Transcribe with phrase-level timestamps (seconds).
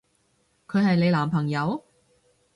[0.67, 1.83] 佢係你男朋友？